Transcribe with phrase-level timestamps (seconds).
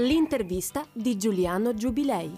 [0.00, 2.30] L'intervista di Giuliano Giubilei.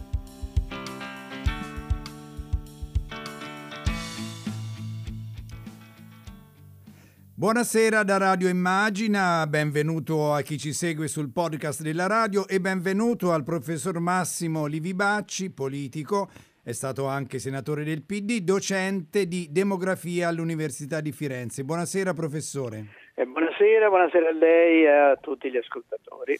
[7.36, 13.30] Buonasera da Radio Immagina, benvenuto a chi ci segue sul podcast della radio e benvenuto
[13.30, 16.31] al professor Massimo Livibacci, politico,
[16.64, 21.63] è stato anche senatore del PD, docente di demografia all'Università di Firenze.
[21.63, 22.86] Buonasera professore.
[23.14, 26.36] Eh, buonasera, buonasera a lei e a tutti gli ascoltatori.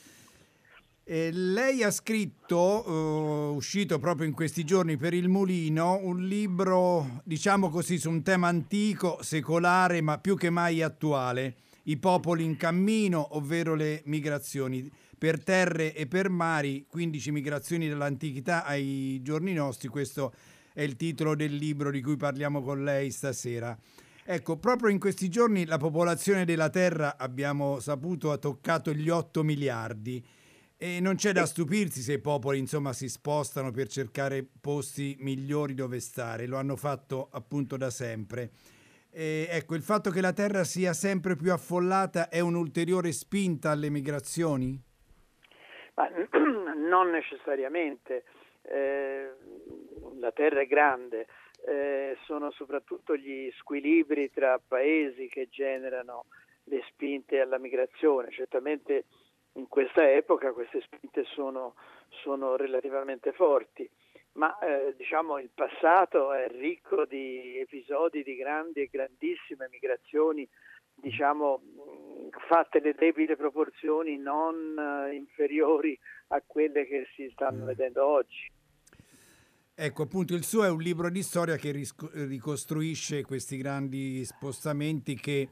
[1.12, 7.20] Eh, lei ha scritto, uh, uscito proprio in questi giorni per il Mulino, un libro,
[7.24, 12.56] diciamo così, su un tema antico, secolare, ma più che mai attuale, I popoli in
[12.56, 14.90] cammino, ovvero le migrazioni.
[15.18, 20.32] Per terre e per mari, 15 migrazioni dall'antichità ai giorni nostri, questo
[20.72, 23.78] è il titolo del libro di cui parliamo con lei stasera.
[24.24, 29.42] Ecco, proprio in questi giorni la popolazione della Terra, abbiamo saputo, ha toccato gli 8
[29.42, 30.24] miliardi
[30.83, 35.75] e non c'è da stupirsi se i popoli insomma si spostano per cercare posti migliori
[35.75, 38.50] dove stare, lo hanno fatto appunto da sempre.
[39.12, 43.91] E ecco, il fatto che la terra sia sempre più affollata è un'ulteriore spinta alle
[43.91, 44.77] migrazioni?
[45.94, 46.08] Ma,
[46.75, 48.25] non necessariamente.
[48.62, 49.30] Eh,
[50.19, 51.28] la terra è grande,
[51.64, 56.25] eh, sono soprattutto gli squilibri tra paesi che generano
[56.64, 58.33] le spinte alla migrazione.
[58.33, 59.05] Certamente
[59.55, 61.75] in questa epoca queste spinte sono,
[62.22, 63.89] sono relativamente forti,
[64.33, 70.48] ma eh, diciamo il passato è ricco di episodi di grandi e grandissime migrazioni,
[70.94, 71.61] diciamo
[72.48, 77.66] fatte le debite proporzioni non eh, inferiori a quelle che si stanno mm.
[77.66, 78.50] vedendo oggi.
[79.75, 85.48] Ecco, appunto, il suo è un libro di storia che ricostruisce questi grandi spostamenti che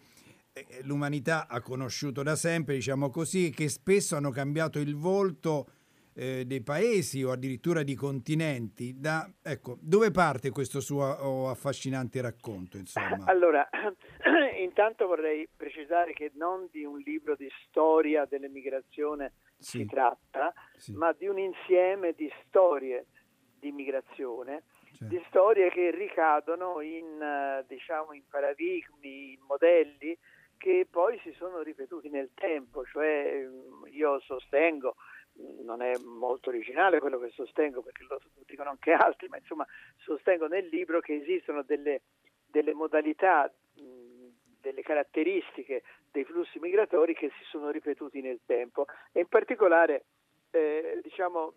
[0.82, 5.66] l'umanità ha conosciuto da sempre, diciamo così, che spesso hanno cambiato il volto
[6.14, 8.98] eh, dei paesi o addirittura di continenti.
[8.98, 12.76] Da, ecco, dove parte questo suo oh, affascinante racconto?
[12.76, 13.24] Insomma?
[13.26, 13.68] Allora,
[14.60, 19.78] intanto vorrei precisare che non di un libro di storia dell'emigrazione sì.
[19.78, 20.92] si tratta, sì.
[20.92, 23.06] ma di un insieme di storie
[23.58, 24.62] di migrazione
[25.00, 25.14] certo.
[25.14, 30.16] di storie che ricadono in, eh, diciamo, in paradigmi, in modelli
[30.60, 34.96] che poi si sono ripetuti nel tempo, cioè mm, io sostengo,
[35.40, 39.66] mm, non è molto originale quello che sostengo perché lo dicono anche altri, ma insomma
[39.96, 42.02] sostengo nel libro che esistono delle,
[42.44, 43.50] delle modalità,
[43.80, 44.28] mm,
[44.60, 48.84] delle caratteristiche dei flussi migratori che si sono ripetuti nel tempo.
[49.12, 50.04] E in particolare
[50.50, 51.54] eh, diciamo,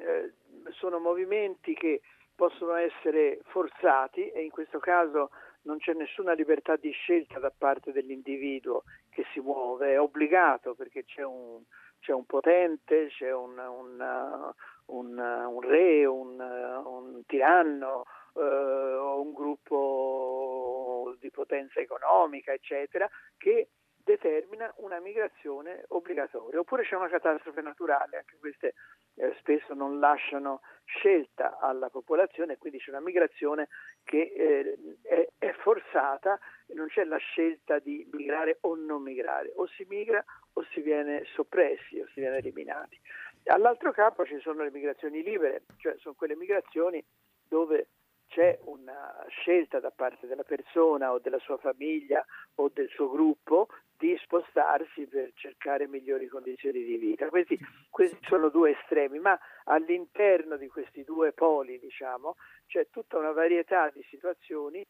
[0.00, 0.32] eh,
[0.72, 2.00] sono movimenti che
[2.34, 5.30] possono essere forzati e in questo caso
[5.66, 11.04] non c'è nessuna libertà di scelta da parte dell'individuo che si muove, è obbligato perché
[11.04, 11.60] c'è un,
[12.00, 18.04] c'è un potente, c'è un, un, un re, un, tiranno
[18.34, 23.68] eh, un gruppo di potenza economica, eccetera, che
[24.06, 26.60] determina una migrazione obbligatoria.
[26.60, 28.74] Oppure c'è una catastrofe naturale, anche queste
[29.16, 33.66] eh, spesso non lasciano scelta alla popolazione, quindi c'è una migrazione
[34.04, 39.66] che eh, è, è, forzata, non c'è la scelta di migrare o non migrare, o
[39.66, 43.00] si migra o si viene soppressi o si viene eliminati.
[43.46, 47.04] All'altro capo ci sono le migrazioni libere, cioè sono quelle migrazioni
[47.48, 47.88] dove
[48.28, 52.24] c'è una scelta da parte della persona o della sua famiglia
[52.56, 57.28] o del suo gruppo di spostarsi per cercare migliori condizioni di vita.
[57.28, 63.32] Questi, questi, sono due estremi, ma all'interno di questi due poli, diciamo, c'è tutta una
[63.32, 64.84] varietà di situazioni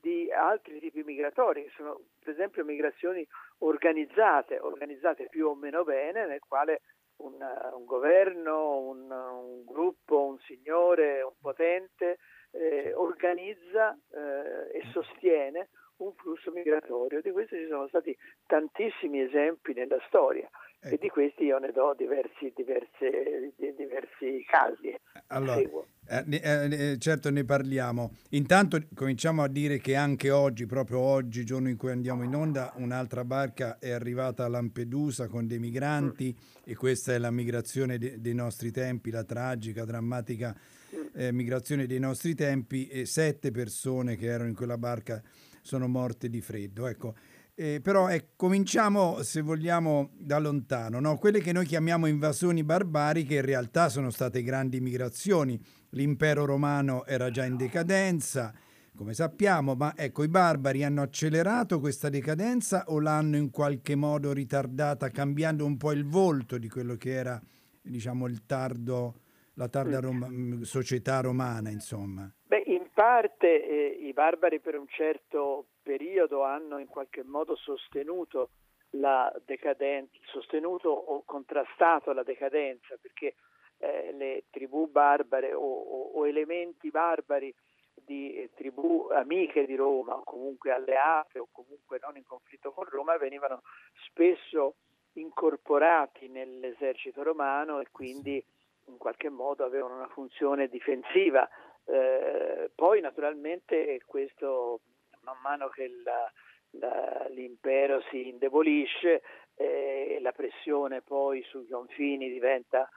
[0.00, 3.26] di altri tipi migratori, che sono per esempio migrazioni
[3.58, 6.82] organizzate, organizzate più o meno bene, nel quale
[7.18, 12.18] un, un governo, un, un, gruppo, un signore, un potente
[12.52, 17.20] eh, organizza eh, e sostiene un flusso migratorio.
[17.20, 20.48] Di questo ci sono stati tantissimi esempi nella storia
[20.80, 20.94] ecco.
[20.94, 24.94] e di questi io ne do diversi, diverse, diversi casi.
[25.28, 28.12] Allora, eh, eh, eh, certo ne parliamo.
[28.30, 32.72] Intanto cominciamo a dire che anche oggi, proprio oggi, giorno in cui andiamo in onda,
[32.76, 36.62] un'altra barca è arrivata a Lampedusa con dei migranti mm.
[36.64, 40.76] e questa è la migrazione de- dei nostri tempi, la tragica, drammatica mm.
[41.14, 45.22] Eh, migrazione dei nostri tempi e sette persone che erano in quella barca
[45.62, 46.86] sono morte di freddo.
[46.86, 47.14] Ecco.
[47.54, 51.00] Eh, però eh, cominciamo, se vogliamo, da lontano.
[51.00, 51.18] No?
[51.18, 55.60] Quelle che noi chiamiamo invasioni barbariche in realtà sono state grandi migrazioni.
[55.90, 58.54] L'impero romano era già in decadenza,
[58.94, 64.32] come sappiamo, ma ecco, i barbari hanno accelerato questa decadenza o l'hanno in qualche modo
[64.32, 67.40] ritardata, cambiando un po' il volto di quello che era
[67.82, 69.20] diciamo, il tardo,
[69.58, 72.32] la tarda Roma, mm, società romana, insomma?
[72.46, 78.50] Beh, in parte eh, i barbari per un certo periodo hanno in qualche modo sostenuto
[78.90, 83.34] la decadenza, sostenuto o contrastato la decadenza, perché
[83.78, 87.52] eh, le tribù barbare o, o, o elementi barbari
[87.94, 92.84] di eh, tribù amiche di Roma o comunque alleate o comunque non in conflitto con
[92.84, 93.62] Roma venivano
[94.06, 94.76] spesso
[95.14, 98.42] incorporati nell'esercito romano e quindi
[98.88, 101.48] in qualche modo avevano una funzione difensiva.
[101.84, 104.80] Eh, poi naturalmente questo
[105.22, 106.30] man mano che la,
[106.72, 109.22] la, l'impero si indebolisce
[109.54, 112.88] eh, e la pressione poi sui confini diventa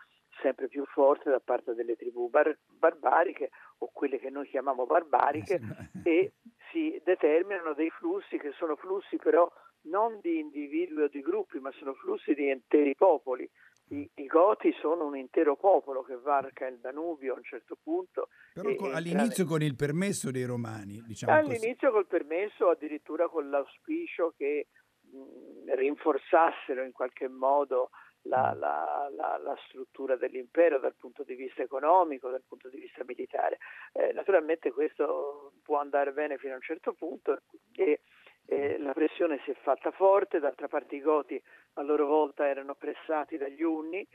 [0.42, 3.50] sempre più forte da parte delle tribù bar- barbariche
[3.80, 5.60] o quelle che noi chiamiamo barbariche
[6.04, 6.34] e
[6.72, 9.50] si determinano dei flussi che sono flussi però
[9.84, 13.50] non di individui o di gruppi, ma sono flussi di interi popoli.
[13.92, 18.30] I, I, Goti sono un intero popolo che varca il Danubio a un certo punto.
[18.54, 21.92] Però e, all'inizio con il permesso dei Romani, diciamo All'inizio così.
[21.92, 24.68] col permesso, addirittura con l'auspicio che
[25.02, 27.90] mh, rinforzassero in qualche modo
[28.24, 28.60] la, mm.
[28.60, 33.58] la, la, la, struttura dell'impero dal punto di vista economico, dal punto di vista militare.
[33.94, 37.42] Eh, naturalmente questo può andare bene fino a un certo punto
[37.74, 38.02] e
[38.52, 41.42] eh, la pressione si è fatta forte, d'altra parte i Goti
[41.76, 44.06] a loro volta erano pressati dagli Unni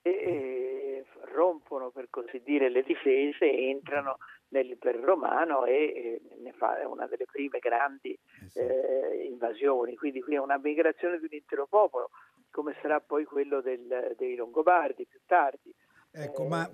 [0.00, 1.04] e, e
[1.34, 4.18] rompono per così dire le difese, entrano
[4.50, 8.16] nell'impero romano e, e ne fa una delle prime grandi
[8.54, 12.10] eh, eh invasioni, quindi qui è una migrazione di un intero popolo
[12.52, 15.74] come sarà poi quello del, dei Longobardi più tardi.
[16.12, 16.70] Ecco, eh, ma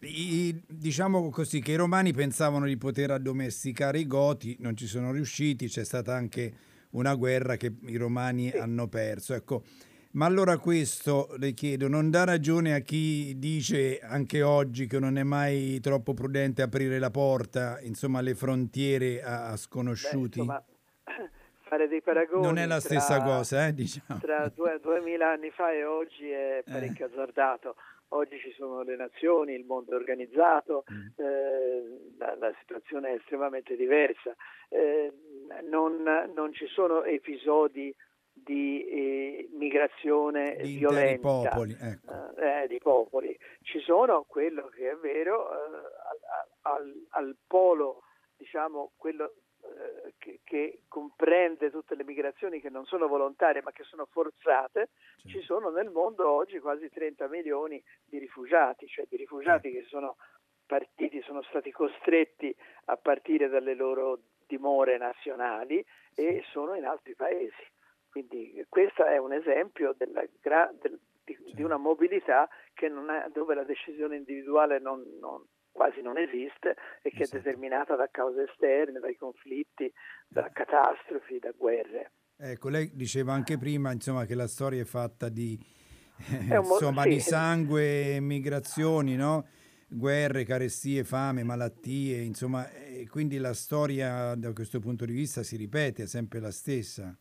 [0.00, 5.10] i, diciamo così che i romani pensavano di poter addomesticare i goti, non ci sono
[5.10, 6.52] riusciti, c'è stata anche
[6.90, 8.56] una guerra che i romani sì.
[8.56, 9.34] hanno perso.
[9.34, 9.62] Ecco,
[10.12, 15.18] ma allora questo le chiedo, non dà ragione a chi dice anche oggi che non
[15.18, 20.38] è mai troppo prudente aprire la porta, insomma, alle frontiere a, a sconosciuti?
[20.38, 20.64] Beh, insomma,
[21.68, 22.42] fare dei paragoni.
[22.42, 24.20] Non è la stessa tra, cosa, eh, diciamo.
[24.20, 26.70] Tra due, duemila anni fa e oggi è eh.
[26.70, 27.10] parecchio eh.
[27.10, 27.74] azzardato.
[28.10, 31.06] Oggi ci sono le nazioni, il mondo organizzato, mm.
[31.16, 34.34] eh, la, la, situazione è estremamente diversa.
[34.70, 35.12] Eh,
[35.68, 36.02] non,
[36.34, 37.94] non, ci sono episodi
[38.32, 42.36] di eh, migrazione di violenta popoli, ecco.
[42.36, 43.38] Eh, di popoli.
[43.62, 45.82] Ci sono quello che è vero al,
[46.62, 48.04] al, al polo,
[48.36, 49.34] diciamo, quello
[49.76, 54.88] eh, che, che, comprende tutte le migrazioni che non sono volontarie ma che sono forzate,
[55.16, 55.28] certo.
[55.28, 60.16] ci sono nel mondo oggi quasi 30 milioni di rifugiati, cioè di rifugiati che sono
[60.66, 62.54] partiti, sono stati costretti
[62.86, 65.84] a partire dalle loro dimore nazionali
[66.14, 67.66] e sono in altri paesi.
[68.10, 70.24] Quindi questo è un esempio della,
[70.80, 71.64] del, di, di, certo.
[71.64, 75.44] una mobilità è, dove la decisione individuale non, non
[75.78, 77.36] quasi non esiste e che esatto.
[77.36, 79.90] è determinata da cause esterne, dai conflitti,
[80.26, 82.10] da catastrofi, da guerre.
[82.36, 85.56] Ecco, lei diceva anche prima insomma, che la storia è fatta di,
[86.50, 87.10] eh, insomma, sì.
[87.10, 89.46] di sangue, migrazioni, no?
[89.90, 95.56] guerre, carestie, fame, malattie, insomma, e quindi la storia da questo punto di vista si
[95.56, 97.16] ripete, è sempre la stessa.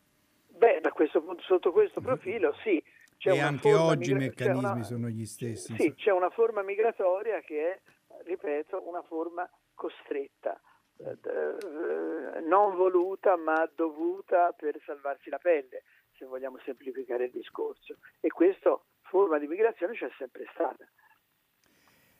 [0.50, 2.84] Beh, questo, sotto questo profilo sì.
[3.18, 5.76] C'è e anche oggi migra- i meccanismi una, sono gli stessi.
[5.76, 7.80] Sì, c'è una forma migratoria che è
[8.28, 10.60] ripeto, una forma costretta,
[10.98, 15.84] eh, eh, non voluta ma dovuta per salvarsi la pelle,
[16.18, 17.98] se vogliamo semplificare il discorso.
[18.20, 20.86] E questa forma di migrazione c'è sempre stata.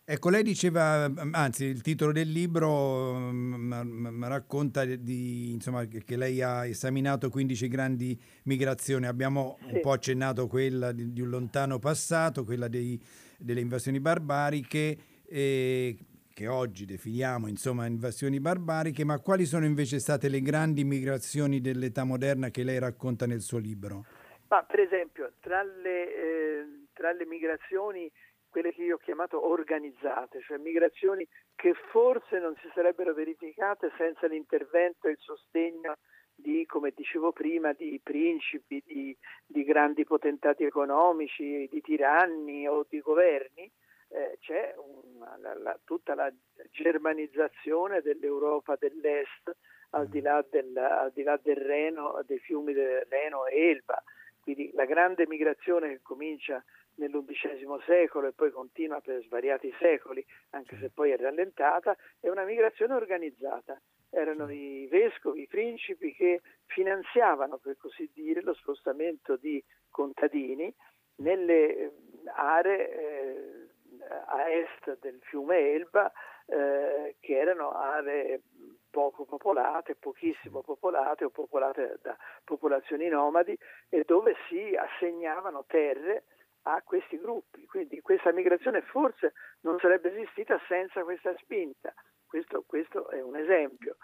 [0.10, 6.66] Ecco, lei diceva, anzi il titolo del libro m- racconta di, insomma, che lei ha
[6.66, 9.74] esaminato 15 grandi migrazioni, abbiamo sì.
[9.74, 12.98] un po' accennato quella di, di un lontano passato, quella dei,
[13.38, 14.98] delle invasioni barbariche,
[15.30, 15.98] eh,
[16.34, 22.04] che oggi definiamo insomma invasioni barbariche, ma quali sono invece state le grandi migrazioni dell'età
[22.04, 24.06] moderna che lei racconta nel suo libro?
[24.50, 28.10] Ma per esempio, tra le, eh, tra le migrazioni,
[28.50, 34.28] quelle che io ho chiamato organizzate, cioè migrazioni che forse non si sarebbero verificate senza
[34.28, 35.98] l'intervento e il sostegno
[36.36, 39.16] di, come dicevo prima, di principi, di,
[39.46, 43.70] di grandi potentati economici, di tiranni o di governi,
[44.10, 46.32] eh, c'è una, la, la, tutta la
[46.72, 49.56] germanizzazione dell'Europa dell'Est
[49.92, 54.02] al di là del, al di là del Reno, dei fiumi del Reno e Elba.
[54.40, 56.64] Quindi la grande migrazione che comincia
[56.96, 62.44] nell'undicesimo secolo e poi continua per svariati secoli, anche se poi è rallentata, è una
[62.44, 63.80] migrazione organizzata.
[64.10, 70.74] Erano i vescovi, i principi che finanziavano, per così dire, lo spostamento di contadini
[71.18, 71.92] nelle
[72.34, 73.67] aree eh,
[74.02, 76.12] a est del fiume Elba
[76.46, 78.42] eh, che erano aree
[78.90, 83.58] poco popolate, pochissimo popolate o popolate da popolazioni nomadi
[83.90, 86.24] e dove si assegnavano terre
[86.64, 87.66] a questi gruppi.
[87.66, 91.94] Quindi questa migrazione forse non sarebbe esistita senza questa spinta.
[92.26, 93.96] Questo, questo è un esempio.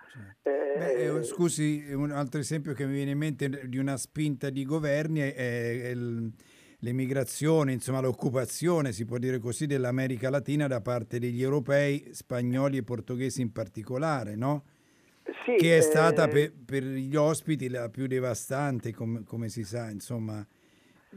[0.44, 4.50] Eh, Beh, eh, scusi, un altro esempio che mi viene in mente di una spinta
[4.50, 6.32] di governi è, è il,
[6.84, 12.84] l'emigrazione, insomma l'occupazione, si può dire così, dell'America Latina da parte degli europei, spagnoli e
[12.84, 14.66] portoghesi in particolare, no?
[15.46, 16.30] Sì, che è stata eh...
[16.30, 20.46] per, per, gli ospiti la più devastante, com, come si sa, insomma.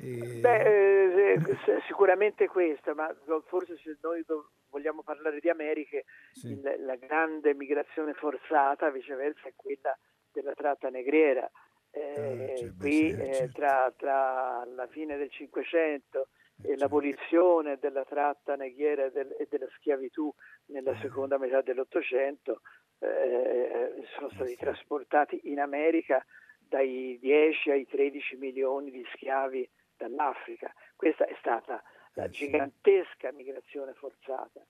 [0.00, 0.38] Eh...
[0.40, 1.40] Beh, eh,
[1.86, 3.12] sicuramente questa, ma
[3.46, 4.24] forse se noi
[4.70, 6.52] vogliamo parlare di Americhe, sì.
[6.52, 9.96] il, la grande migrazione forzata viceversa è quella
[10.32, 11.50] della tratta negriera.
[11.96, 13.52] Eh, eh, qui beh, certo.
[13.54, 16.82] tra, tra, la fine del Cinquecento e certo.
[16.82, 20.30] l'abolizione della tratta neghiera e, del, e della schiavitù
[20.66, 22.60] nella seconda metà dell'Ottocento
[22.98, 26.22] eh, sono stati trasportati in America
[26.58, 30.70] dai 10 ai 13 milioni di schiavi dall'Africa.
[30.94, 34.62] Questa è stata la eh, gigantesca migrazione forzata.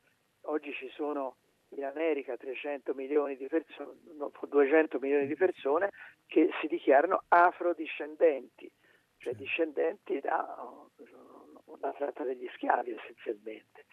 [0.43, 1.39] Oggi ci sono
[1.77, 3.93] in America 300 milioni di persone,
[4.49, 5.91] 200 milioni di persone
[6.27, 8.71] che si dichiarano afrodiscendenti,
[9.19, 10.45] cioè discendenti da
[11.65, 13.85] una tratta degli schiavi essenzialmente.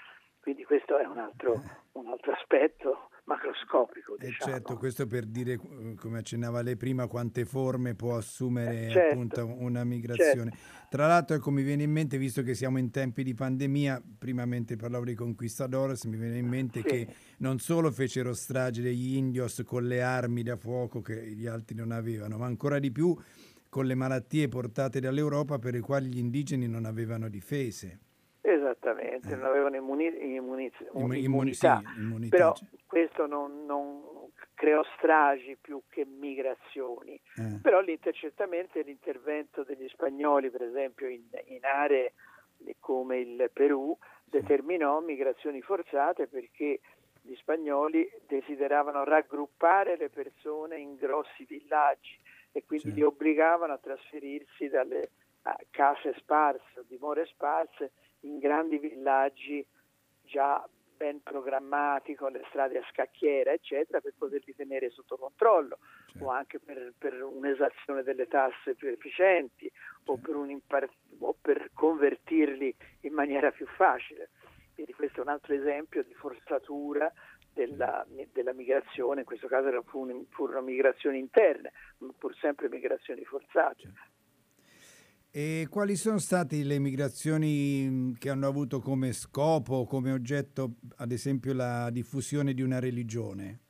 [0.43, 4.17] Quindi questo è un altro, un altro aspetto macroscopico.
[4.17, 4.51] Eh, diciamo.
[4.51, 9.13] certo, questo per dire, eh, come accennava lei prima, quante forme può assumere eh, certo,
[9.13, 10.51] appunto una migrazione.
[10.51, 10.87] Certo.
[10.89, 14.43] Tra l'altro, ecco, mi viene in mente, visto che siamo in tempi di pandemia, prima
[14.45, 16.87] mentre parlavo di conquistadores, mi viene in mente sì.
[16.87, 17.07] che
[17.37, 21.93] non solo fecero strage degli indios con le armi da fuoco che gli altri non
[21.93, 23.17] avevano, ma ancora di più
[23.69, 27.99] con le malattie portate dall'Europa per le quali gli indigeni non avevano difese.
[28.45, 29.35] Esattamente, eh.
[29.35, 32.53] non avevano immuni- immuniz- immunità, sì, immunità, però
[32.85, 34.01] questo non, non,
[34.53, 37.59] creò stragi più che migrazioni, eh.
[37.61, 42.13] però l'intercettamente l'intervento degli spagnoli, per esempio in, in aree
[42.79, 46.79] come il Perù, determinò migrazioni forzate perché
[47.21, 52.17] gli spagnoli desideravano raggruppare le persone in grossi villaggi
[52.51, 52.95] e quindi sì.
[52.95, 55.09] li obbligavano a trasferirsi dalle
[55.71, 57.91] case sparse, dimore sparse
[58.23, 59.65] in grandi villaggi
[60.23, 66.25] già ben programmati con le strade a scacchiera, eccetera, per poterli tenere sotto controllo certo.
[66.25, 70.11] o anche per, per, un'esazione delle tasse più efficienti certo.
[70.11, 70.89] o, per impar-
[71.19, 74.29] o, per convertirli in maniera più facile.
[74.73, 77.11] Quindi questo è un altro esempio di forzatura
[77.53, 83.81] della, della migrazione, in questo caso furono migrazioni interne, ma pur sempre migrazioni forzate.
[83.81, 84.12] Certo.
[85.35, 91.11] E quali sono state le migrazioni mm, che hanno avuto come scopo, come oggetto, ad
[91.11, 93.61] esempio, la diffusione di una religione?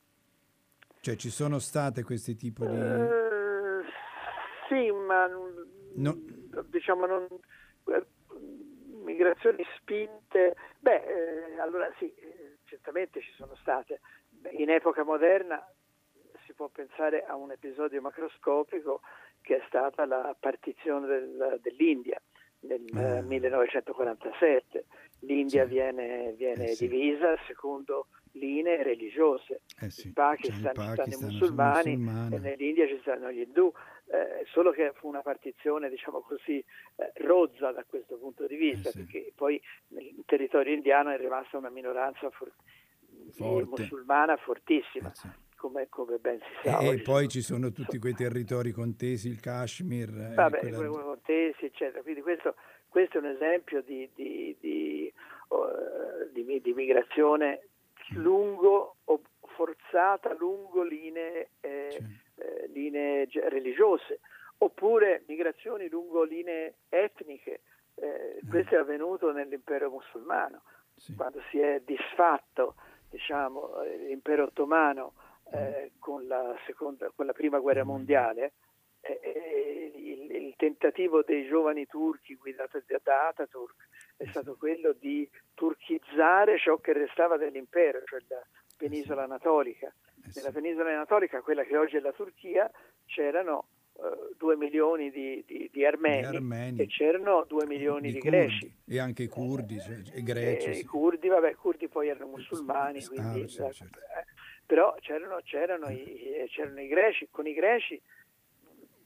[0.99, 2.75] Cioè ci sono state questi tipi di...
[2.75, 3.81] Uh,
[4.67, 5.25] sì, ma
[5.95, 6.17] no.
[6.65, 7.27] diciamo non...
[9.05, 12.13] migrazioni spinte, beh, eh, allora sì,
[12.65, 14.01] certamente ci sono state.
[14.57, 15.65] In epoca moderna
[16.45, 18.99] si può pensare a un episodio macroscopico
[19.43, 22.19] che è stata la partizione del, dell'India
[22.61, 23.21] nel ah.
[23.21, 24.85] 1947.
[25.19, 25.69] L'India sì.
[25.69, 29.61] viene, viene eh, divisa secondo linee religiose.
[29.79, 30.07] Eh sì.
[30.07, 31.91] In Pakistan, cioè, Pakistan ci stanno i musulmani,
[32.35, 33.71] e nell'India ci stanno gli indù,
[34.07, 36.63] eh, solo che fu una partizione diciamo così
[36.95, 38.97] eh, rozza da questo punto di vista, eh sì.
[38.99, 42.53] perché poi nel territorio indiano è rimasta una minoranza for-
[43.37, 45.11] musulmana fortissima.
[45.63, 46.79] Eh come, come ben si sa.
[46.79, 50.09] E, poi ci sono tutti quei territori contesi, il Kashmir.
[50.09, 50.87] Eh, Vabbè, quella...
[50.87, 52.01] contesi, eccetera.
[52.01, 52.55] Quindi questo,
[52.89, 55.13] questo, è un esempio di, di, di,
[55.47, 57.67] uh, di migrazione
[58.15, 58.97] lungo
[59.55, 61.97] forzata lungo linee, eh,
[62.35, 64.19] eh, linee religiose,
[64.57, 67.61] oppure migrazioni lungo linee etniche.
[67.95, 68.49] Eh, mm.
[68.49, 70.63] questo è avvenuto nell'impero musulmano,
[70.95, 71.13] sì.
[71.15, 72.75] quando si è disfatto
[73.09, 75.13] diciamo, l'impero ottomano
[75.53, 78.53] eh, con, la seconda, con, la prima guerra mondiale,
[79.01, 83.75] eh, eh, il, il, tentativo dei giovani turchi guidati da Ataturk
[84.17, 88.41] è stato quello di turchizzare ciò che restava dell'impero, cioè la
[88.77, 89.93] penisola anatolica.
[90.23, 92.69] Eh Nella penisola anatolica, quella che oggi è la Turchia,
[93.05, 98.19] c'erano uh, due milioni di, di, di, armeni, armeni, e c'erano due milioni di, di
[98.19, 98.73] greci.
[98.87, 100.69] E anche i curdi, cioè, e greci.
[100.69, 100.79] E, sì.
[100.81, 103.85] I curdi, vabbè, i curdi poi erano musulmani, ah, quindi, sì, certo.
[104.63, 108.01] Eh, però c'erano, c'erano, i, c'erano, i, greci, con i greci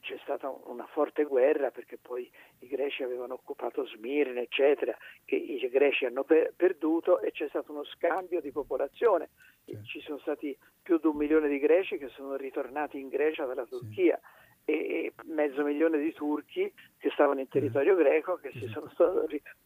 [0.00, 5.58] c'è stata una forte guerra perché poi i greci avevano occupato Smirne, eccetera, che i
[5.68, 9.28] greci hanno per- perduto e c'è stato uno scambio di popolazione.
[9.64, 9.78] Sì.
[9.84, 13.66] Ci sono stati più di un milione di greci che sono ritornati in Grecia dalla
[13.66, 14.18] Turchia.
[14.22, 18.92] Sì e mezzo milione di turchi che stavano in territorio greco che si sono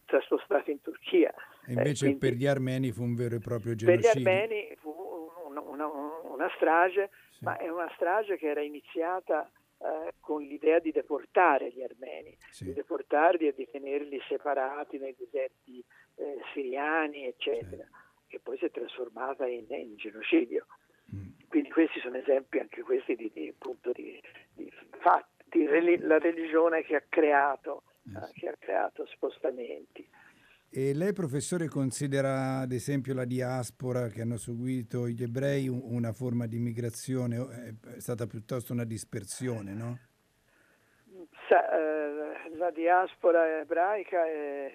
[0.06, 1.34] traspostati in Turchia.
[1.66, 4.12] E invece eh, per gli armeni fu un vero e proprio genocidio.
[4.12, 4.92] Per gli armeni fu
[5.60, 7.44] una, una, una strage, sì.
[7.44, 12.64] ma è una strage che era iniziata eh, con l'idea di deportare gli armeni, sì.
[12.64, 15.84] di deportarli e di tenerli separati nei deserti
[16.16, 18.28] eh, siriani, eccetera, sì.
[18.28, 20.66] che poi si è trasformata in, in genocidio.
[21.14, 21.48] Mm.
[21.48, 24.20] Quindi questi sono esempi anche questi di, di, appunto, di,
[24.54, 25.66] di fatti,
[25.98, 30.08] la religione che ha creato, eh, che ha creato spostamenti.
[30.74, 36.46] E lei, professore, considera ad esempio la diaspora che hanno seguito gli ebrei una forma
[36.46, 39.98] di migrazione, è stata piuttosto una dispersione, no?
[41.50, 44.74] Eh, la diaspora ebraica è,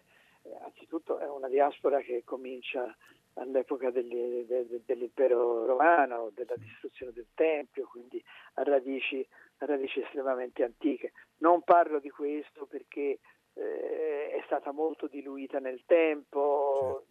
[0.65, 2.95] anzitutto è una diaspora che comincia
[3.33, 8.23] all'epoca degli, de, dell'impero romano, della distruzione del Tempio, quindi
[8.53, 9.27] a radici,
[9.57, 11.13] a radici estremamente antiche.
[11.37, 13.17] Non parlo di questo perché
[13.57, 17.05] eh, è stata molto diluita nel tempo,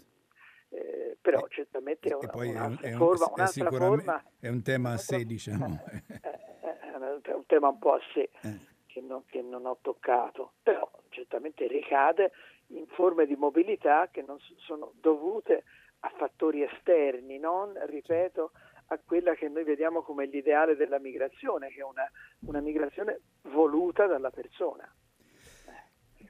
[0.69, 0.87] certo.
[0.87, 4.93] eh, però eh, certamente è, una, un'altra, è un, forma, un'altra forma, È un tema
[4.93, 5.77] a sé, diciamo.
[7.27, 8.61] È un tema un po' a sé eh.
[8.87, 12.33] che non, che non ho toccato, però certamente ricade
[12.69, 15.65] in forme di mobilità che non sono dovute
[16.01, 18.53] a fattori esterni, non, ripeto,
[18.89, 22.09] a quella che noi vediamo come l'ideale della migrazione, che è una,
[22.47, 24.89] una migrazione voluta dalla persona.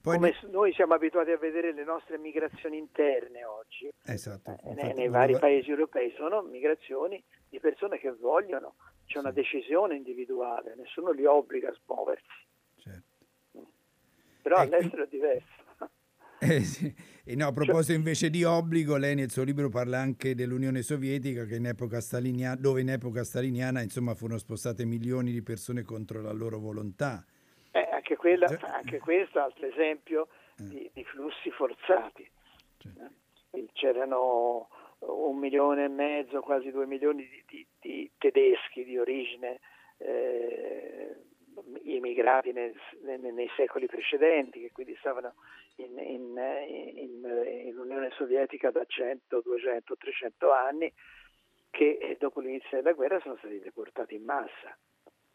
[0.07, 0.51] Poi come ne...
[0.53, 5.37] noi siamo abituati a vedere le nostre migrazioni interne oggi, esatto, eh, nei, nei vari
[5.37, 11.71] paesi europei, sono migrazioni di persone che vogliono, c'è una decisione individuale, nessuno li obbliga
[11.71, 12.25] a smuoversi.
[12.77, 13.67] Certo.
[14.43, 14.77] Però ecco.
[14.77, 15.65] all'estero è diverso.
[16.39, 16.95] Eh, sì.
[17.25, 21.47] E no, a proposito invece di obbligo, lei nel suo libro parla anche dell'Unione Sovietica,
[21.49, 27.25] in dove in epoca staliniana insomma, furono spostate milioni di persone contro la loro volontà.
[28.07, 30.64] Eh, anche, quella, anche, questo è un altro esempio eh.
[30.64, 32.29] di, di, flussi forzati.
[32.79, 33.25] Certo.
[33.73, 34.69] C'erano
[35.01, 39.61] un milione e mezzo, quasi due milioni di, di, di tedeschi di origine
[39.99, 41.16] eh,
[41.83, 45.35] immigrati nei, nei, nei, secoli precedenti, che quindi stavano
[45.77, 46.37] in, in,
[46.97, 50.92] in, in, Unione Sovietica da 100, 200, 300 anni,
[51.71, 54.77] che dopo l'inizio della guerra sono stati deportati in massa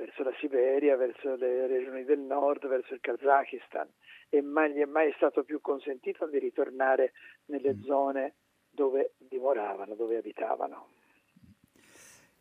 [0.01, 3.87] verso la Siberia, verso le regioni del nord, verso il Kazakistan
[4.29, 7.11] e mai gli è mai stato più consentito di ritornare
[7.45, 7.83] nelle mm.
[7.83, 8.33] zone
[8.71, 10.87] dove dimoravano, dove abitavano.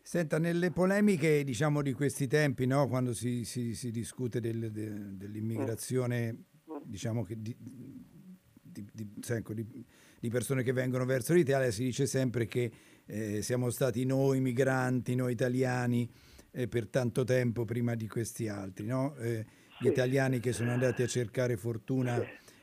[0.01, 2.89] Senta, nelle polemiche diciamo, di questi tempi, no?
[2.89, 6.77] quando si, si, si discute del, de, dell'immigrazione mm.
[6.85, 12.47] diciamo che di, di, di, ecco, di, persone che vengono verso l'Italia, si dice sempre
[12.47, 12.71] che
[13.05, 16.09] eh, siamo stati noi migranti, noi italiani,
[16.53, 18.87] eh, per tanto tempo prima di questi altri.
[18.87, 19.15] No?
[19.17, 19.45] Eh,
[19.79, 22.23] gli italiani che sono andati a cercare fortuna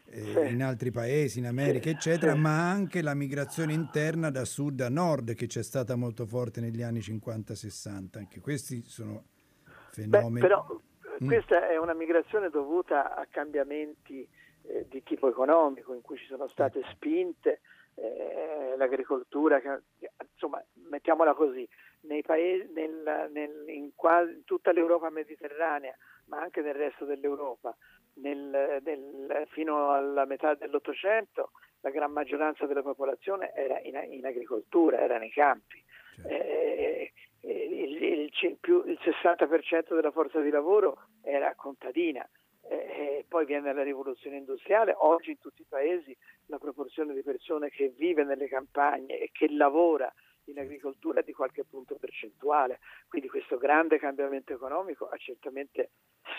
[0.10, 4.90] eh, in altri paesi, in America, eccetera, ma anche la migrazione interna da sud a
[4.90, 8.18] nord che c'è stata molto forte negli anni 50-60.
[8.18, 9.24] Anche questi sono
[9.92, 10.34] fenomeni.
[10.34, 10.66] Beh, però
[11.24, 11.28] mm.
[11.28, 14.28] questa è una migrazione dovuta a cambiamenti
[14.64, 17.62] eh, di tipo economico in cui ci sono state spinte
[17.96, 19.82] eh, l'agricoltura, che,
[20.34, 21.68] insomma, mettiamola così,
[22.24, 27.76] paesi, nel, nel, in, quasi, in tutta l'Europa mediterranea, ma anche nel resto dell'Europa,
[28.16, 35.00] nel, nel, fino alla metà dell'Ottocento la gran maggioranza della popolazione era in, in agricoltura,
[35.00, 35.84] era nei campi.
[36.16, 36.30] Certo.
[36.30, 37.14] Eh, eh
[37.50, 42.28] il, il, più, il, 60% della forza di lavoro era contadina.
[42.70, 46.16] Eh, poi viene la rivoluzione industriale, oggi in tutti i paesi
[46.48, 50.14] la proporzione di persone che vive nelle campagne e che lavora
[50.52, 55.92] in agricoltura di qualche punto percentuale, quindi questo grande cambiamento economico ha certamente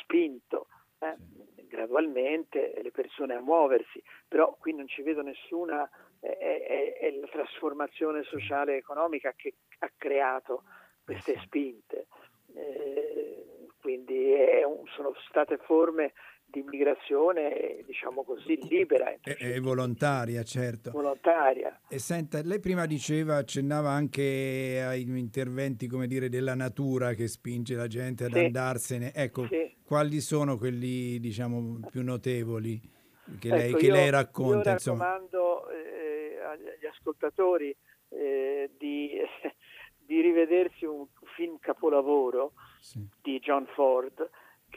[0.03, 0.69] spinto
[0.99, 1.15] eh,
[1.55, 1.67] sì.
[1.67, 5.89] gradualmente le persone a muoversi, però qui non ci vedo nessuna
[6.21, 10.65] è, è, è la trasformazione sociale e economica che ha creato
[11.05, 12.07] queste eh spinte.
[12.55, 13.47] Eh,
[13.81, 16.13] quindi un, sono state forme
[16.51, 19.11] di immigrazione, diciamo così, libera.
[19.23, 20.91] E, e, volontaria, certo.
[20.91, 21.81] Volontaria.
[21.89, 27.75] E senta, lei prima diceva, accennava anche ai interventi, come dire, della natura che spinge
[27.75, 28.39] la gente ad sì.
[28.39, 29.13] andarsene.
[29.15, 29.77] Ecco, sì.
[29.85, 32.97] quali sono quelli, diciamo, più notevoli
[33.39, 34.71] che, lei, ecco, che io, lei, racconta?
[34.71, 37.77] Io raccomando eh, agli ascoltatori
[38.09, 39.21] eh, di,
[39.99, 41.07] di, rivedersi un
[41.37, 43.07] film capolavoro sì.
[43.21, 44.29] di John Ford,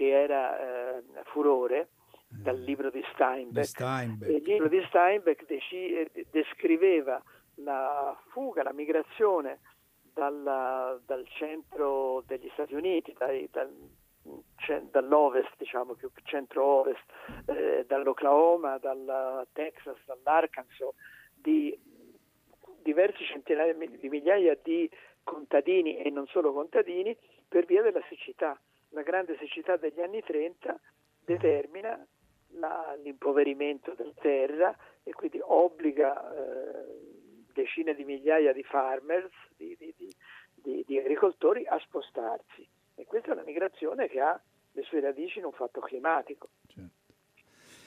[0.01, 1.89] che era eh, furore
[2.27, 2.63] dal mm.
[2.63, 3.67] libro di Steinbeck.
[3.67, 4.31] Steinbeck.
[4.31, 7.21] Il libro di Steinbeck dec- descriveva
[7.55, 9.59] la fuga, la migrazione
[10.11, 13.71] dalla, dal centro degli Stati Uniti, dai, dal,
[14.89, 17.05] dall'ovest, diciamo più centro-ovest,
[17.45, 20.95] eh, dall'Oklahoma, dal Texas, dall'Arkansas,
[21.35, 21.79] di
[22.81, 24.89] diversi centinaia di migliaia di
[25.23, 27.15] contadini e non solo contadini
[27.47, 28.59] per via della siccità.
[28.93, 30.79] La grande siccità degli anni 30
[31.23, 32.05] determina
[32.55, 37.11] la, l'impoverimento della terra e quindi obbliga eh,
[37.53, 39.93] decine di migliaia di farmers, di, di,
[40.55, 42.67] di, di, agricoltori a spostarsi.
[42.95, 44.39] E questa è una migrazione che ha
[44.73, 46.49] le sue radici in un fatto climatico.
[46.67, 46.99] Certo.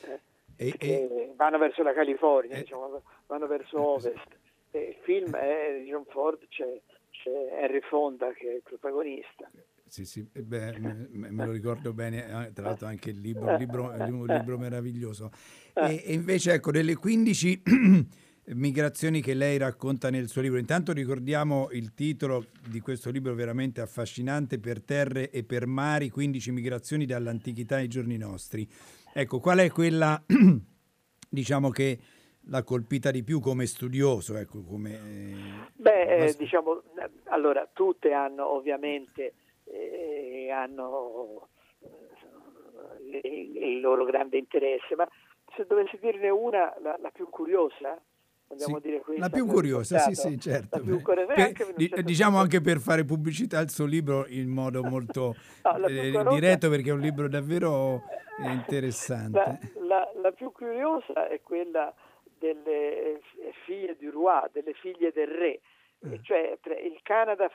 [0.06, 0.20] Eh,
[0.56, 4.38] e, e, vanno verso la California, e, diciamo, vanno verso ovest.
[4.72, 9.50] il film è di John Ford, c'è, c'è Henry Fonda che è il protagonista.
[9.94, 13.56] Sì, sì, beh, me, me, lo ricordo bene, eh, tra l'altro anche il libro, un
[13.56, 15.30] libro, un libro meraviglioso.
[15.72, 17.62] E, e, invece, ecco, delle 15
[18.56, 23.82] migrazioni che lei racconta nel suo libro, intanto ricordiamo il titolo di questo libro veramente
[23.82, 28.68] affascinante, Per terre e per mari, 15 migrazioni dall'antichità ai giorni nostri.
[29.12, 30.20] Ecco, qual è quella,
[31.30, 31.98] diciamo che
[32.46, 34.36] l'ha colpita di più come studioso?
[34.38, 36.82] Ecco, come, Beh, eh, diciamo,
[37.26, 41.48] allora, tutte hanno ovviamente eh, hanno
[43.10, 45.08] eh, il loro grande interesse, ma
[45.56, 48.00] se dovessi dirne una, la, la più curiosa,
[48.56, 50.80] sì, questa, la più curiosa, sì, sì, certo.
[50.80, 55.86] Curiosa, per, certo diciamo anche per fare pubblicità al suo libro in modo molto no,
[55.86, 58.02] eh, diretto, perché è un libro davvero
[58.44, 59.38] interessante.
[59.74, 61.92] La, la, la, più curiosa è quella
[62.38, 63.20] delle
[63.64, 65.60] figlie di Roi, delle figlie del re,
[66.12, 66.20] eh.
[66.22, 67.50] Cioè, il Canada,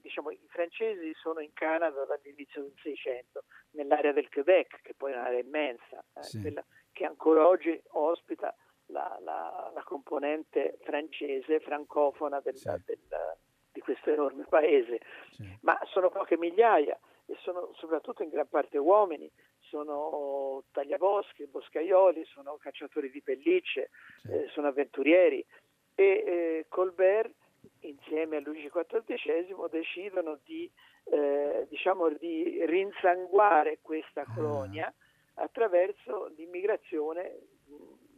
[0.00, 5.16] diciamo, i francesi sono in Canada dall'inizio del Seicento, nell'area del Quebec, che poi è
[5.16, 6.40] un'area immensa, eh, sì.
[6.40, 8.54] quella che ancora oggi ospita
[8.86, 12.68] la, la, la componente francese, francofona del, sì.
[12.84, 12.98] del,
[13.72, 15.00] di questo enorme paese.
[15.30, 15.58] Sì.
[15.62, 22.56] Ma sono poche migliaia e sono soprattutto in gran parte uomini, sono tagliaboschi, boscaioli, sono
[22.56, 23.90] cacciatori di pellicce,
[24.28, 25.44] eh, sono avventurieri.
[25.94, 27.34] E eh, Colbert
[27.80, 30.70] insieme a Luigi XIV decidono di,
[31.04, 34.34] eh, diciamo, di rinsanguare questa ah.
[34.34, 34.94] colonia
[35.34, 37.38] attraverso l'immigrazione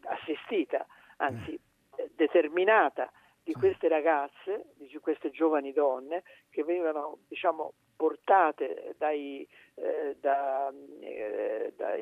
[0.05, 1.59] assistita, anzi
[1.97, 2.11] eh.
[2.15, 3.11] determinata
[3.45, 11.73] di queste ragazze, di queste giovani donne che venivano diciamo, portate dai, eh, da, eh,
[11.77, 11.95] da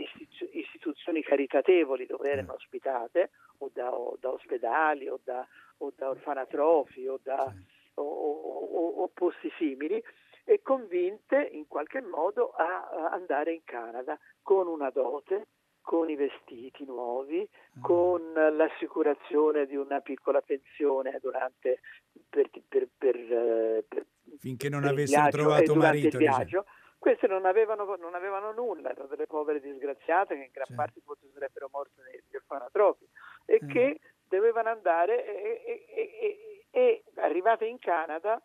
[0.52, 5.46] istituzioni caritatevoli dove erano ospitate o da, o da ospedali o da,
[5.80, 7.52] o da orfanatrofi o, da,
[7.94, 10.02] o, o, o, posti simili
[10.44, 15.46] e convinte in qualche modo a, a andare in Canada con una dote,
[15.80, 17.82] con i vestiti nuovi, mm.
[17.82, 21.80] con l'assicurazione di una piccola pensione durante,
[22.28, 24.06] per, per, per, eh, per
[24.38, 26.18] finché non avessero trovato marito.
[26.18, 26.64] Diciamo.
[26.98, 30.82] Queste non avevano, non avevano, nulla, erano delle povere disgraziate che in gran certo.
[30.82, 33.08] parte forse sarebbero morte negli orfanatrofi
[33.46, 33.68] e mm.
[33.70, 34.00] che
[34.36, 38.40] dovevano andare e, e, e, e arrivate in Canada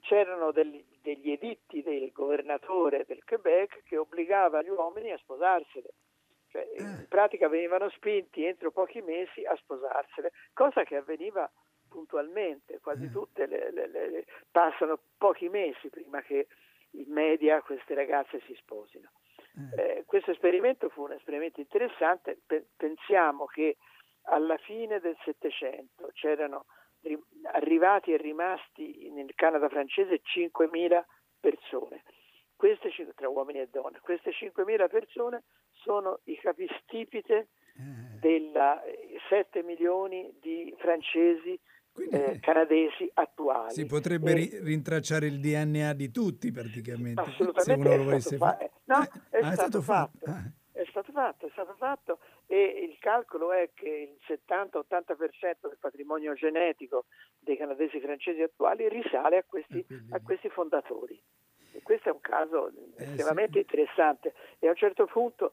[0.00, 5.88] c'erano degli, degli editti del governatore del Quebec che obbligava gli uomini a sposarsene.
[6.50, 7.06] Cioè, in eh.
[7.08, 11.50] pratica venivano spinti entro pochi mesi a sposarsene, cosa che avveniva
[11.88, 13.10] puntualmente, quasi eh.
[13.10, 16.48] tutte le, le, le, passano pochi mesi prima che
[16.92, 19.10] in media queste ragazze si sposino.
[19.76, 19.82] Eh.
[19.82, 22.38] eh, questo esperimento fu un esperimento interessante,
[22.76, 23.76] pensiamo che
[24.30, 26.66] alla fine del Settecento c'erano
[27.52, 31.02] arrivati e rimasti nel Canada francese 5.000
[31.40, 32.02] persone,
[32.56, 34.00] queste, tra uomini e donne.
[34.00, 38.18] Queste 5.000 persone sono i capistipite eh.
[38.20, 38.82] della
[39.28, 41.58] 7 milioni di francesi
[41.92, 43.72] quindi, eh, canadesi attuali.
[43.72, 47.22] Si potrebbe e, rintracciare il DNA di tutti praticamente.
[47.56, 48.72] Se uno lo volesse fare.
[48.84, 50.18] No, eh, è, ah, stato è, stato fatto.
[50.22, 50.30] fatto.
[50.30, 50.52] Ah.
[50.72, 56.34] È stato fatto, è stato fatto e il calcolo è che il 70-80% del patrimonio
[56.34, 57.06] genetico
[57.38, 61.20] dei canadesi francesi attuali risale a questi, a questi fondatori.
[61.72, 63.58] E questo è un caso eh, estremamente sì.
[63.58, 65.52] interessante e a un certo punto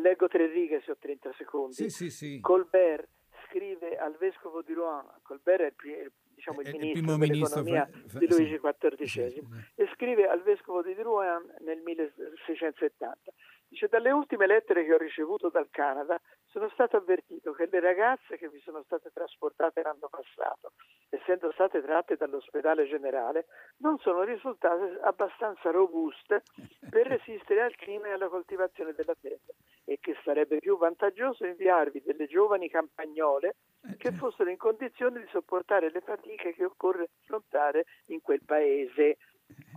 [0.00, 1.74] leggo tre righe se ho 30 secondi.
[1.74, 2.40] Sì, sì, sì.
[2.40, 3.08] Colbert
[3.48, 8.26] scrive al vescovo di Rouen, Colbert è il, diciamo, il, il ministro dell'economia ministro, di
[8.28, 9.46] Luigi XIV,
[9.76, 13.32] e scrive al vescovo di Rouen nel 1670
[13.74, 18.36] Dice, dalle ultime lettere che ho ricevuto dal Canada sono stato avvertito che le ragazze
[18.36, 20.74] che vi sono state trasportate l'anno passato,
[21.08, 23.46] essendo state tratte dall'ospedale generale,
[23.78, 26.42] non sono risultate abbastanza robuste
[26.88, 29.52] per resistere al clima e alla coltivazione della terra
[29.84, 34.30] e che sarebbe più vantaggioso inviarvi delle giovani campagnole eh, che certo.
[34.30, 39.16] fossero in condizione di sopportare le fatiche che occorre affrontare in quel paese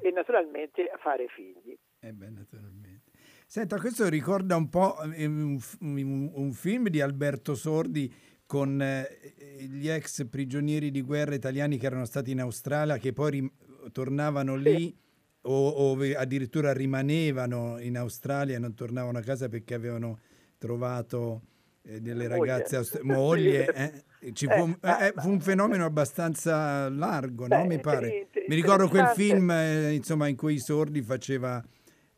[0.01, 1.75] e naturalmente fare figli.
[1.99, 2.87] Eh beh, naturalmente.
[3.49, 8.13] Senta, questo ricorda un po' un, un, un film di Alberto Sordi
[8.45, 9.07] con eh,
[9.69, 13.51] gli ex prigionieri di guerra italiani che erano stati in Australia, che poi rim-
[13.93, 14.93] tornavano lì
[15.43, 20.19] o, o, addirittura rimanevano in Australia e non tornavano a casa perché avevano
[20.57, 21.43] trovato
[21.83, 23.73] eh, delle ragazze aust- moglie.
[23.73, 24.33] Eh?
[24.33, 27.63] Ci fu, eh, fu, un fenomeno abbastanza largo, no?
[27.63, 28.27] Mi pare.
[28.49, 31.63] Mi ricordo quel film eh, insomma, in cui i sordi faceva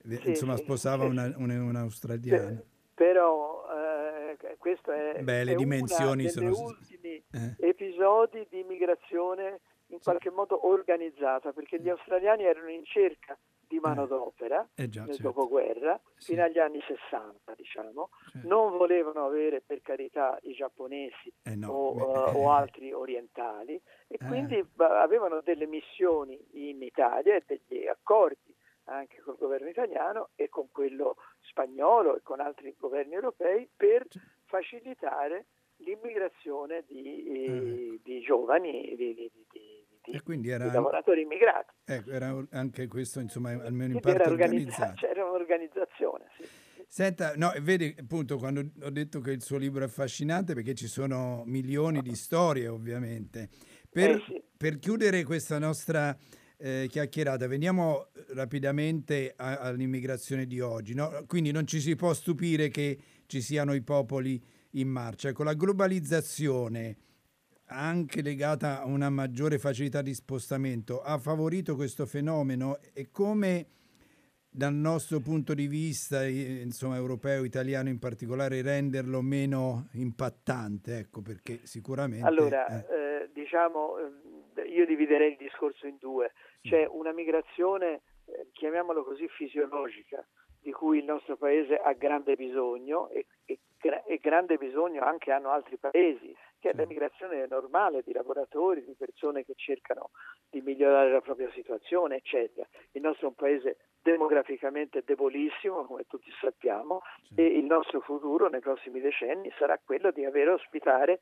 [0.08, 1.10] sì, insomma sì, sposava sì.
[1.10, 2.62] Una, una, un'australiana.
[2.94, 6.50] Però eh, questo è, Beh, le è dimensioni sono...
[6.50, 7.56] ultimi eh.
[7.60, 13.38] episodi di migrazione in qualche modo organizzata, perché gli australiani erano in cerca
[13.70, 15.30] di manodopera eh, già, nel certo.
[15.30, 16.32] dopoguerra sì.
[16.32, 18.48] fino agli anni 60 diciamo certo.
[18.48, 23.80] non volevano avere per carità i giapponesi eh no, o, beh, uh, o, altri orientali
[24.08, 24.26] e eh.
[24.26, 28.56] quindi avevano delle missioni in Italia e degli accordi
[28.90, 34.06] anche col governo italiano e con quello spagnolo e con altri governi europei per
[34.46, 35.46] facilitare
[35.78, 41.74] l'immigrazione di, eh, di giovani, di, di, di, lavoratori immigrati.
[41.86, 44.94] Ecco, era anche questo, insomma, almeno in parte era organizzato.
[44.96, 46.68] C'era un'organizzazione, sì.
[46.92, 50.88] Senta, no, vedi appunto quando ho detto che il suo libro è affascinante perché ci
[50.88, 53.50] sono milioni di storie ovviamente.
[53.92, 54.44] Per, eh sì.
[54.58, 56.18] per chiudere questa nostra
[56.62, 60.94] eh, chiacchierata, veniamo rapidamente a, all'immigrazione di oggi.
[60.94, 61.24] No?
[61.26, 64.42] Quindi non ci si può stupire che ci siano i popoli
[64.72, 65.30] in marcia.
[65.30, 66.98] Ecco, la globalizzazione,
[67.68, 73.68] anche legata a una maggiore facilità di spostamento, ha favorito questo fenomeno e come
[74.52, 81.60] dal nostro punto di vista, insomma, europeo, italiano in particolare, renderlo meno impattante, ecco, perché
[81.64, 82.26] sicuramente...
[82.26, 82.78] Allora, eh.
[82.80, 83.94] Eh, diciamo,
[84.68, 86.32] io dividerei il discorso in due.
[86.62, 90.26] C'è una migrazione, eh, chiamiamolo così, fisiologica,
[90.62, 93.60] di cui il nostro paese ha grande bisogno e, e,
[94.06, 98.94] e grande bisogno anche hanno altri paesi, che è la migrazione normale di lavoratori, di
[98.96, 100.10] persone che cercano
[100.50, 102.68] di migliorare la propria situazione, eccetera.
[102.92, 107.02] Il nostro è un paese demograficamente debolissimo, come tutti sappiamo,
[107.36, 111.20] e il nostro futuro nei prossimi decenni sarà quello di avere ospitare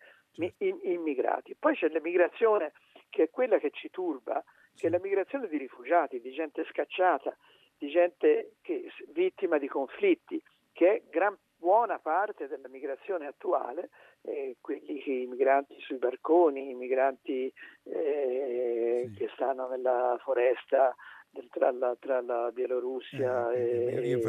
[0.58, 1.56] immigrati.
[1.56, 2.74] Poi c'è l'emigrazione
[3.10, 4.44] che è quella che ci turba,
[4.76, 7.36] che è la migrazione di rifugiati, di gente scacciata,
[7.78, 10.42] di gente che, vittima di conflitti,
[10.72, 13.90] che è gran buona parte della migrazione attuale,
[14.22, 17.52] eh, quelli che, i migranti sui barconi, i migranti
[17.84, 19.18] eh, sì.
[19.18, 20.96] che stanno nella foresta
[21.52, 24.22] tra la, tra la Bielorussia eh, e,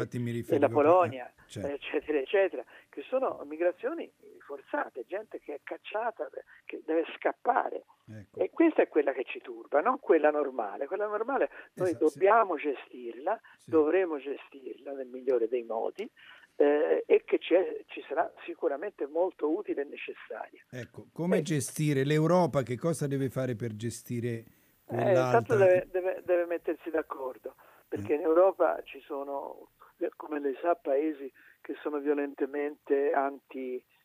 [0.47, 1.69] e, la Polonia, certo.
[1.69, 4.11] eccetera, eccetera, che sono migrazioni
[4.49, 6.27] forzate, gente che è cacciata,
[6.65, 7.85] che deve scappare.
[8.09, 8.39] Ecco.
[8.39, 10.87] E questa è quella che ci turba, non quella normale.
[10.87, 12.71] Quella normale noi esatto, dobbiamo sì.
[12.73, 13.69] gestirla, sì.
[13.69, 16.09] dovremo gestirla nel migliore dei modi.
[16.55, 20.61] Eh, e che ci sarà sicuramente molto utile e necessaria.
[20.69, 21.41] Ecco, come eh.
[21.41, 22.63] gestire l'Europa?
[22.63, 24.43] Che cosa deve fare per gestire
[24.89, 27.55] eh, intanto deve, deve, deve, mettersi d'accordo,
[27.87, 29.69] perché in Europa ci sono,
[30.15, 31.31] come lei sa, paesi
[31.61, 33.97] che sono violentemente anti-migrazione,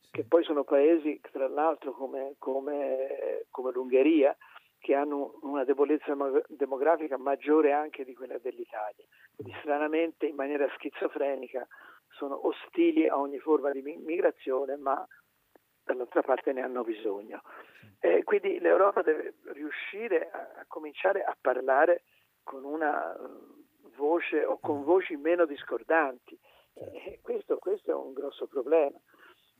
[0.00, 0.10] sì.
[0.10, 4.36] che poi sono paesi, tra l'altro, come, come, come l'Ungheria,
[4.78, 6.14] che hanno una debolezza
[6.48, 9.04] demografica maggiore anche di quella dell'Italia.
[9.34, 11.66] Quindi stranamente, in maniera schizofrenica,
[12.10, 15.06] sono ostili a ogni forma di migrazione, ma
[15.84, 17.42] dall'altra parte ne hanno bisogno.
[18.00, 22.02] Eh, quindi l'Europa deve riuscire a, a, cominciare a parlare
[22.42, 26.38] con una uh, voce o con voci meno discordanti.
[26.78, 28.98] Eh, questo, questo, è un grosso problema.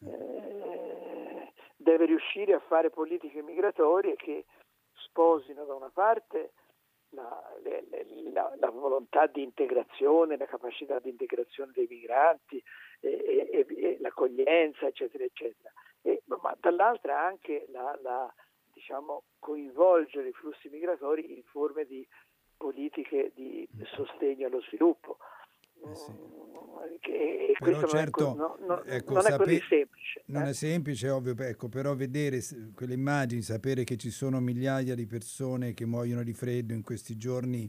[0.04, 4.44] Eh, deve riuscire a fare politiche migratorie che
[4.92, 6.52] sposino da una parte
[7.10, 7.42] la,
[8.32, 12.62] la, la, volontà di integrazione, la capacità di integrazione dei migranti,
[13.00, 15.72] e, e, e l'accoglienza, eccetera, eccetera,
[16.24, 18.34] ma dall'altra anche la, la,
[18.72, 22.06] diciamo, coinvolgere i flussi migratori in forme di
[22.56, 25.18] politiche di sostegno allo sviluppo.
[25.84, 26.35] Eh sì.
[27.58, 30.22] Che, però certo, non è, no, ecco, non è così semplice.
[30.26, 30.50] Non eh?
[30.50, 32.40] è semplice, ovvio, ecco, però vedere
[32.74, 37.16] quelle immagini, sapere che ci sono migliaia di persone che muoiono di freddo in questi
[37.16, 37.68] giorni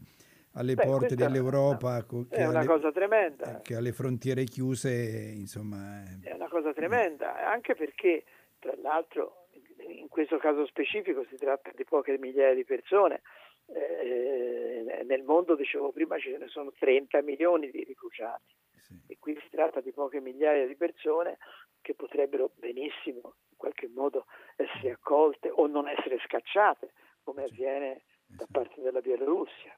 [0.53, 2.05] alle Beh, porte dell'Europa.
[2.29, 3.57] È una alle, cosa tremenda.
[3.57, 6.03] Eh, che alle frontiere chiuse, insomma...
[6.21, 8.23] È una cosa tremenda, anche perché,
[8.59, 9.47] tra l'altro,
[9.87, 13.21] in questo caso specifico si tratta di poche migliaia di persone.
[13.67, 18.99] Eh, nel mondo, dicevo prima, ce ne sono 30 milioni di rifugiati sì.
[19.07, 21.37] e qui si tratta di poche migliaia di persone
[21.81, 24.25] che potrebbero benissimo in qualche modo
[24.55, 26.91] essere accolte o non essere scacciate,
[27.23, 29.77] come avviene da parte della Bielorussia.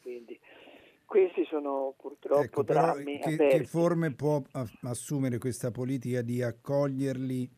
[0.00, 0.38] Quindi
[1.04, 4.42] questi sono purtroppo ecco, drammi che, che, forme può
[4.82, 7.50] assumere questa politica di accoglierli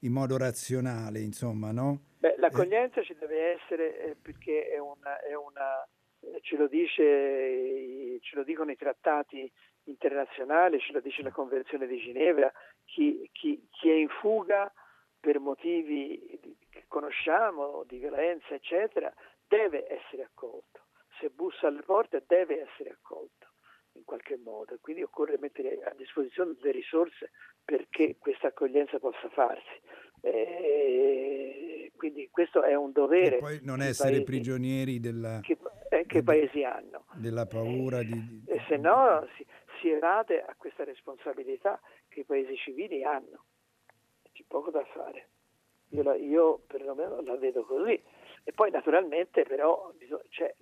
[0.00, 2.02] in modo razionale, insomma, no?
[2.18, 3.04] Beh, l'accoglienza eh.
[3.04, 5.86] ci deve essere eh, perché è una, è una
[6.20, 9.50] eh, ce, lo dice, ce lo dicono i trattati
[9.84, 12.52] internazionali, ce lo dice la Convenzione di Ginevra,
[12.84, 14.72] chi, chi, chi è in fuga
[15.20, 19.12] per motivi che conosciamo, di violenza, eccetera,
[19.46, 20.82] deve essere accolto
[21.18, 23.48] se bussa alle porte deve essere accolto
[23.92, 27.30] in qualche modo e quindi occorre mettere a disposizione delle risorse
[27.64, 29.80] perché questa accoglienza possa farsi.
[30.20, 33.36] E quindi questo è un dovere.
[33.36, 35.58] E poi non essere paesi, prigionieri della, che,
[35.90, 37.04] eh, che paesi hanno.
[37.14, 38.44] della paura di...
[38.46, 39.44] E se no si,
[39.80, 43.44] si evade a questa responsabilità che i paesi civili hanno.
[44.32, 45.28] C'è poco da fare.
[45.90, 48.00] Io, la, io perlomeno la vedo così.
[48.44, 49.92] E poi naturalmente però
[50.30, 50.54] cioè,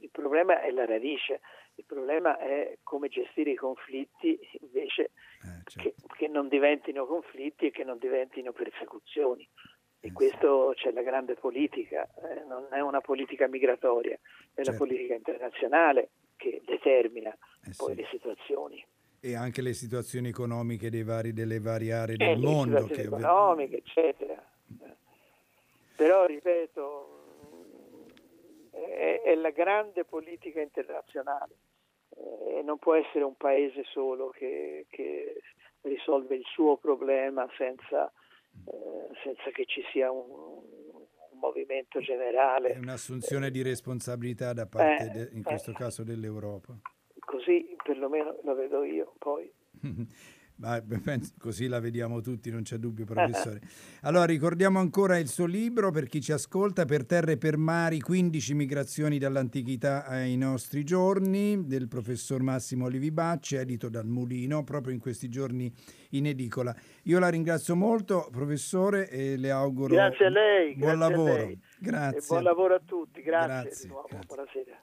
[0.00, 1.40] il problema è la radice,
[1.78, 5.80] il problema è come gestire i conflitti invece eh, certo.
[5.80, 9.48] che, che, non diventino conflitti e che non diventino persecuzioni.
[10.00, 14.18] E eh, questo c'è la grande politica, eh, non è una politica migratoria, è
[14.54, 14.70] certo.
[14.72, 18.00] la politica internazionale che determina eh, poi sì.
[18.00, 18.86] le situazioni
[19.20, 22.74] e anche le situazioni economiche vari, delle varie aree eh, del mondo.
[22.74, 23.16] Le situazioni che...
[23.16, 24.50] economiche, eccetera.
[25.96, 27.18] Però, ripeto,
[28.70, 31.56] è, è la grande politica internazionale
[32.56, 35.40] e non può essere un paese solo che, che
[35.82, 38.12] risolve il suo problema senza,
[38.66, 41.06] eh, senza che ci sia un, un,
[41.40, 42.70] movimento generale.
[42.70, 46.76] È un'assunzione di responsabilità da parte, eh, de, in questo eh, caso, dell'Europa.
[47.20, 49.50] Così perlomeno lo vedo io poi.
[50.58, 50.82] Ma
[51.38, 53.60] così la vediamo tutti, non c'è dubbio, professore.
[54.02, 58.00] Allora, ricordiamo ancora il suo libro per chi ci ascolta, Per terre e per mari,
[58.00, 65.00] 15 migrazioni dall'antichità ai nostri giorni, del professor Massimo Olivibacci, edito dal Mulino, proprio in
[65.00, 65.72] questi giorni
[66.10, 66.74] in edicola.
[67.04, 71.32] Io la ringrazio molto, professore, e le auguro grazie a lei, buon grazie lavoro.
[71.32, 71.60] Lei.
[71.78, 72.18] Grazie.
[72.18, 74.18] E buon lavoro a tutti, grazie, grazie, grazie.
[74.26, 74.82] buonasera.